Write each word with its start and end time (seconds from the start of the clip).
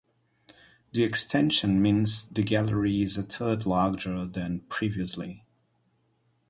The 0.93 1.03
extension 1.03 1.79
means 1.79 2.25
the 2.27 2.41
gallery 2.41 3.03
is 3.03 3.19
a 3.19 3.21
third 3.21 3.67
larger 3.67 4.25
than 4.25 4.61
previously. 4.61 5.45